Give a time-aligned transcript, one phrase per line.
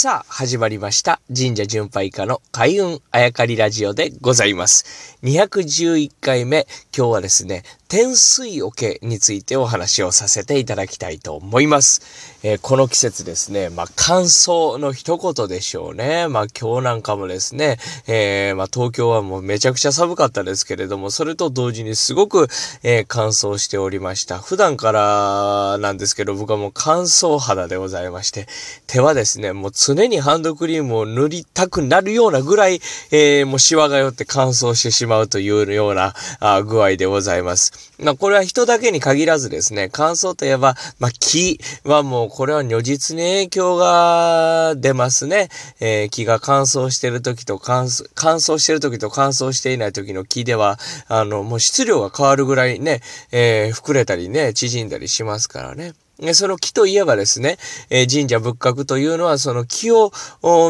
[0.00, 1.20] さあ、始まりました。
[1.36, 5.18] 神社巡拝家の開運あやかりラジオでございます。
[5.24, 12.02] 211回目、今日はですね、天水桶についてお話をさせていただきたいと思います。
[12.42, 16.28] えー、この季節ですね、まあ、乾燥の一言でしょうね。
[16.28, 22.48] まあ、今日なんかもですね、えー、まあ、東京はもうめちゃくちゃ寒かったですけれども、それと同時にすごく、
[22.82, 24.38] えー、乾燥しておりました。
[24.38, 28.48] 普段からなんですけど、僕はもう乾燥肌でございまして、
[28.86, 37.77] 手はですね、もう常にハンドクリームを塗りたくなるようなぐらい、えもうシワが寄って乾燥してしまうというようなあ具合でございます。
[37.98, 45.48] まあ、これは人だけに限らずですね、乾燥といえば、まあ、木はもう、これは如実に影響が出ますね。
[45.80, 50.78] えー、木が乾燥してる時と乾燥、乾燥してる時と乾燥していない時の木では、
[51.08, 53.00] あの、もう質量が変わるぐらいね、
[53.32, 55.94] えー、膨れたりね、縮んだりしますからね。
[56.32, 57.58] その木といえばですね、
[57.90, 60.10] えー、神社仏閣というのはその木を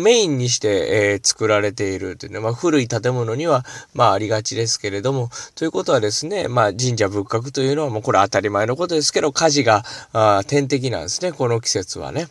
[0.00, 12.26] メインにして、えー、作られているというの、まあ、古い建物には、まあ、ありがちですけれども、ということはですね、まあ、神社仏閣というのはもうこれ当たり前のことですけど、火事があ天敵なんですね、この季節はね。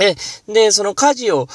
[0.00, 0.16] え、
[0.52, 1.46] で、その火事を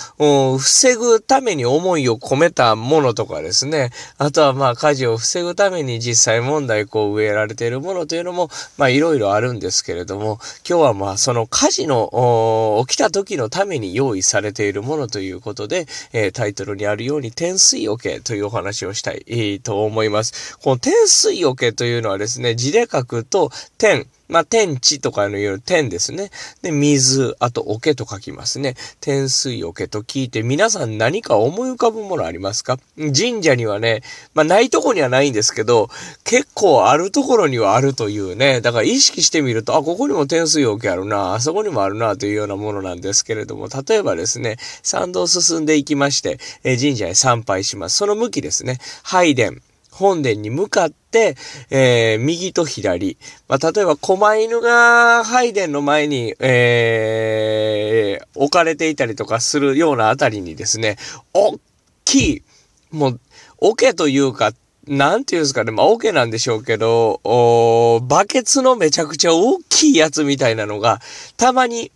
[0.57, 20.57] 防ぐために思いを込めたものとかですね、あとはまあ火事を防ぐために実際問題こう植えられているものというのも、まあいろいろあるんですけれども、今日はまあその火事の起きた時のために用意されているものということで、えー、タイトルにあるように天水桶というお話をしたい、と思います。
[20.59, 26.29] この天水桶というのはですね、字で書くと天、まあ、天地とかの言う天ですね。
[26.61, 28.75] で、水、あと桶と書きますね。
[29.01, 32.77] 天水桶と聞いて皆さん何か思い浮かぶものありますか？
[32.97, 34.03] 神社にはね、
[34.35, 35.89] まあ、ないとこにはないんですけど、
[36.23, 38.61] 結構あるところにはあるというね。
[38.61, 47.97] だから意識してみると、あ、ここにも天水桶あるな、あそこにもあるな、というようなものなんですけれども、例えばですね、参道進んでいきまして、え神社へ参拝します。
[47.97, 48.77] その向きですね。
[49.01, 49.57] 拝殿。
[49.99, 51.35] 本殿に向かって、
[51.69, 53.17] えー、右と左。
[53.49, 60.97] まあ、例えば、狛犬が拝殿の前に、えー、置かれていたりとかするようなあたりにですね、
[61.33, 61.59] 大
[62.05, 62.43] きい、
[62.91, 63.19] もう、
[63.57, 64.53] 桶というか、
[64.87, 71.01] なんていうんですかね、まあ、桶なんでしょうけど、おバケツのめちゃくちゃ大きいやつみたいなのが、
[71.35, 71.91] たまに、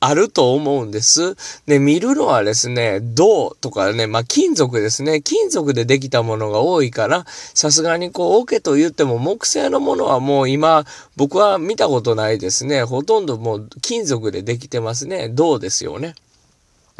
[0.00, 1.36] あると思うんです。
[1.66, 5.20] で、見るのはですね、銅とかね、まあ、金属ですね。
[5.20, 12.82] 金属でできたものが多いから、さすがにこう、桶と言っても木製のものはもう今、僕は見たことないですね。
[12.82, 15.28] ほとんどもう金属でできてますね。
[15.28, 16.14] 銅ですよね？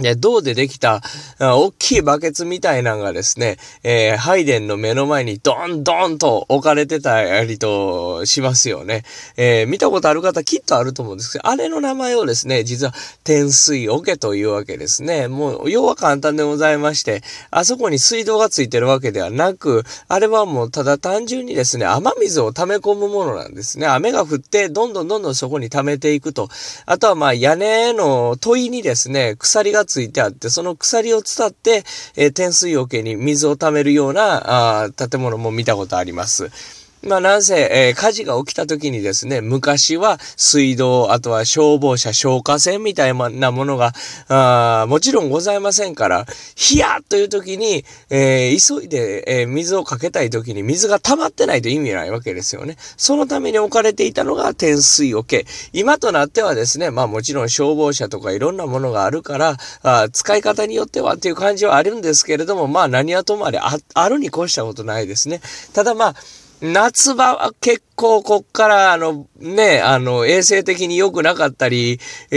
[0.03, 1.03] で、銅でできた、
[1.39, 9.05] 大きいバケツみたいなのがですね、えー、ハイデンの目の前にドンドンと置かれてたりとしますよね。
[9.37, 12.95] えー、見たことある方きっとあると思うんですけど、あれの名前をですね、実は
[13.25, 15.29] 天水桶というわけですね。
[15.29, 23.87] もう、要は簡単でございまして、あそこに水道がついてるわけではなく、あれはもうただ単純にですね、雨水を溜め込むものなんですね。
[23.87, 26.49] 雨が降って、どんどんどんどんそこに溜めていくと。
[26.87, 31.85] あとはまあ屋根の問いにですね、鎖がついてあって、その鎖を伝って、
[32.17, 36.80] えー、天水桶に水を溜めるような、あ建物も見たことあります。
[37.03, 43.93] まあ、なんせ、えー、火事が起きた時にですね、昔は水道、あとは消防車、消火栓みたいなものが、
[44.29, 52.77] あもちろんございませんから、ヒヤッという時に、えー、急いで、えー、水をかけたい時に水が溜まってないと意味ないわけですよね。
[52.99, 55.47] そのために置かれていたのが天水桶。
[55.73, 65.41] 今となってはですね、まあもちろん消防車とかいろんなものがあるから、あ使い方によってはっていう感じはあるんですけれども、まあ何はともあれあ、あるに越したことないですね。
[65.73, 66.15] ただまあ、
[66.63, 71.99] 夏場は結構こっからあのね、あの衛生的に良くなかったり、
[72.31, 72.37] え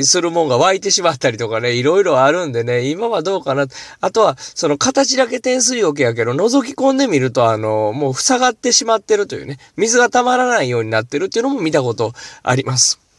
[0.00, 3.66] ー、するもんが湧いてしまったりとかね、いろいろあるんでね、今はどうかな。
[4.00, 13.09] あとは、その形だけ点水桶やけど、覗き込んでみるとあの、もう塞がってしまってるというね、水が溜まらないようになってるっていうのも見たことあります。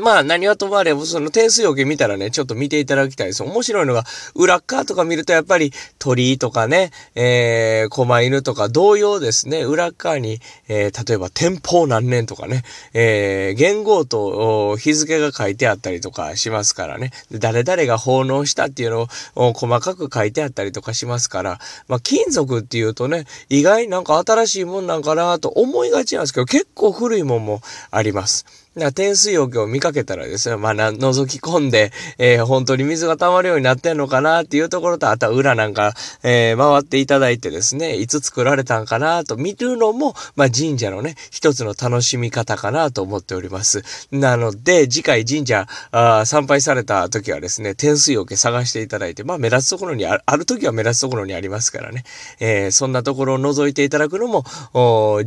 [0.00, 3.42] まあ何はともあれ、その点数表見たらね、ちょっと見ていただきたいです。
[3.42, 12.62] 面白いのが、裏側とか見るとやっぱり鳥とかね、えー、狛犬とか同様ですね、裏側に、えー、例えば天保何年とかね、
[12.94, 21.58] えー、元号と日付が書いてあったりとかしますからね、誰々が奉納したっていうのを細かく書いてあったりとかしますから、
[21.88, 28.46] まあ金属っていうとね、意外になんか新しいもんなんかなと思いがちなんですけど、結構古いもんもあります。
[28.94, 35.92] 天水桶を見かけたらですね、まあ、覗き込んで、えー、本当に水が溜まるようになってんのかなっていうところと、あとは裏なんか、
[36.22, 43.82] えー、回っていただいてですね、いつ作られたんかなと見るのも、まあ、神社のね、一つの楽しみ方かなと思っております。
[44.10, 52.04] なので、次回神社あ参拝された時はですね、天水桶探していただいて、まあ、目立つところにある、ある時は目立つところにありますからね、
[52.40, 54.44] えー、そんなところを覗いていただくのも、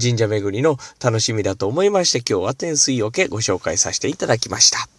[0.01, 4.94] 神社巡りの楽しみだと思いまして、今日は天水桶ご紹介させていただきました。